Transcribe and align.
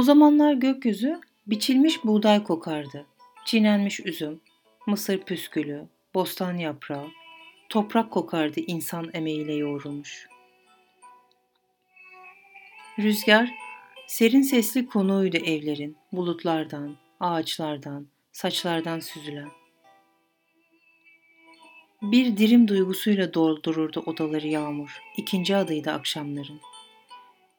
O 0.00 0.02
zamanlar 0.02 0.52
gökyüzü 0.52 1.20
biçilmiş 1.46 2.04
buğday 2.04 2.44
kokardı. 2.44 3.06
Çiğnenmiş 3.44 4.00
üzüm, 4.00 4.40
mısır 4.86 5.18
püskülü, 5.18 5.84
bostan 6.14 6.56
yaprağı, 6.56 7.06
toprak 7.68 8.10
kokardı 8.10 8.60
insan 8.60 9.10
emeğiyle 9.12 9.54
yoğrulmuş. 9.54 10.28
Rüzgar, 12.98 13.50
serin 14.06 14.42
sesli 14.42 14.86
konuğuydu 14.86 15.36
evlerin, 15.36 15.96
bulutlardan, 16.12 16.96
ağaçlardan, 17.20 18.06
saçlardan 18.32 19.00
süzülen. 19.00 19.48
Bir 22.02 22.36
dirim 22.36 22.68
duygusuyla 22.68 23.34
doldururdu 23.34 24.00
odaları 24.00 24.48
yağmur, 24.48 25.00
ikinci 25.16 25.56
adıydı 25.56 25.90
akşamların. 25.90 26.60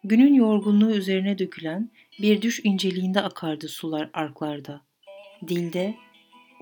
Günün 0.04 0.34
yorgunluğu 0.34 0.92
üzerine 0.92 1.40
dökülen 1.40 1.90
bir 2.22 2.42
düş 2.42 2.62
inceliğinde 2.64 3.22
akardı 3.22 3.68
sular 3.68 4.10
arklarda. 4.14 4.82
Dilde 5.48 5.96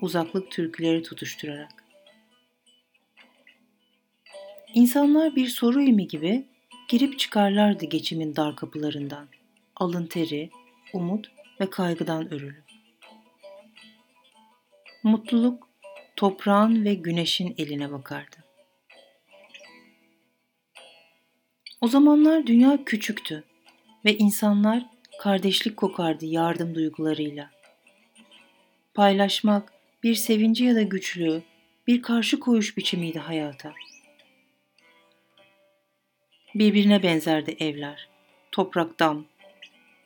uzaklık 0.00 0.50
türküleri 0.50 1.02
tutuşturarak. 1.02 1.84
İnsanlar 4.74 5.36
bir 5.36 5.48
soru 5.48 5.82
imi 5.82 6.08
gibi 6.08 6.46
girip 6.88 7.18
çıkarlardı 7.18 7.86
geçimin 7.86 8.36
dar 8.36 8.56
kapılarından. 8.56 9.28
Alın 9.76 10.06
teri, 10.06 10.50
umut 10.92 11.30
ve 11.60 11.70
kaygıdan 11.70 12.34
örülü. 12.34 12.62
Mutluluk 15.02 15.68
toprağın 16.16 16.84
ve 16.84 16.94
güneşin 16.94 17.54
eline 17.58 17.92
bakardı. 17.92 18.36
O 21.80 21.88
zamanlar 21.88 22.46
dünya 22.46 22.84
küçüktü 22.84 23.44
ve 24.04 24.16
insanlar 24.16 24.99
kardeşlik 25.20 25.76
kokardı 25.76 26.26
yardım 26.26 26.74
duygularıyla. 26.74 27.50
Paylaşmak 28.94 29.72
bir 30.02 30.14
sevinci 30.14 30.64
ya 30.64 30.74
da 30.74 30.82
güçlüğü, 30.82 31.42
bir 31.86 32.02
karşı 32.02 32.40
koyuş 32.40 32.76
biçimiydi 32.76 33.18
hayata. 33.18 33.72
Birbirine 36.54 37.02
benzerdi 37.02 37.56
evler, 37.58 38.08
toprak 38.52 39.00
dam, 39.00 39.26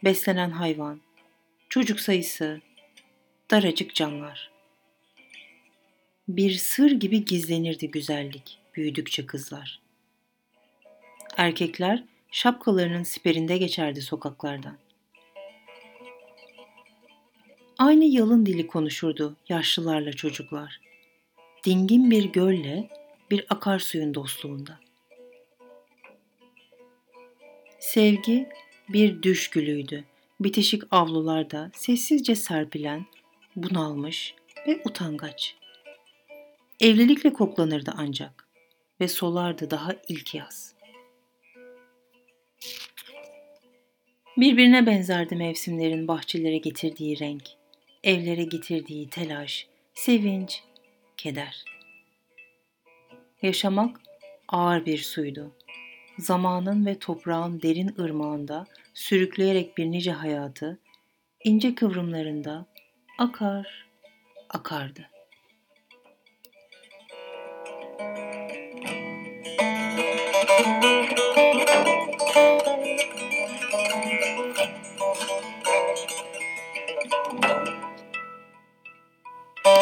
beslenen 0.05 0.51
hayvan, 0.51 1.01
çocuk 1.69 2.01
sayısı, 2.01 2.61
daracık 3.51 3.95
canlar. 3.95 4.51
Bir 6.29 6.51
sır 6.51 6.91
gibi 6.91 7.25
gizlenirdi 7.25 7.91
güzellik 7.91 8.59
büyüdükçe 8.75 9.27
kızlar. 9.27 9.81
Erkekler 11.37 12.05
şapkalarının 12.31 13.03
siperinde 13.03 13.59
geçerdi 13.59 14.03
sokaklardan. 14.03 14.84
Aynı 17.79 18.05
yalın 18.05 18.47
dili 18.47 18.67
konuşurdu 18.67 19.37
yaşlılarla 19.49 20.13
çocuklar. 20.13 20.81
Dingin 21.65 22.11
bir 22.11 22.25
gölle 22.25 22.89
bir 23.31 23.47
akarsuyun 23.51 24.15
dostluğunda. 24.15 24.81
Sevgi 27.79 28.49
bir 28.89 29.23
düş 29.23 29.51
gülüydü. 29.51 30.05
Bitişik 30.41 30.83
avlularda 30.91 31.71
sessizce 31.75 32.35
serpilen, 32.35 33.07
bunalmış 33.57 34.35
ve 34.67 34.83
utangaç. 34.85 35.57
Evlilikle 36.81 37.33
koklanırdı 37.33 37.93
ancak 37.97 38.49
ve 39.01 39.09
solardı 39.09 39.71
daha 39.71 39.93
ilk 40.09 40.35
yaz. 40.35 40.75
Birbirine 44.37 44.87
benzerdi 44.87 45.37
mevsimlerin 45.37 46.09
bahçelere 46.09 46.59
getirdiği 46.59 47.21
renk, 47.21 47.43
evlere 48.05 48.45
getirdiği 48.45 49.09
telaş, 49.09 49.67
sevinç, 49.95 50.63
keder. 51.17 51.65
Yaşamak 53.43 54.01
ağır 54.49 54.87
bir 54.87 54.99
suydu. 54.99 55.53
Zamanın 56.19 56.87
ve 56.87 56.99
toprağın 56.99 57.63
derin 57.63 57.95
ırmağında 57.99 58.67
sürükleyerek 58.95 59.79
bir 59.79 59.87
nice 59.87 60.13
hayatı, 60.13 60.79
ince 61.45 61.75
kıvrımlarında 61.75 62.67
akar, 63.19 63.87
akardı. 64.49 65.14